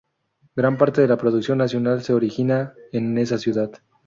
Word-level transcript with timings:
Gran 0.55 0.79
parte 0.79 1.01
de 1.01 1.07
la 1.07 1.15
producción 1.15 1.59
nacional 1.59 2.01
se 2.01 2.11
origina 2.15 2.73
en 2.91 3.15
esa 3.19 3.37
ciudad. 3.37 3.71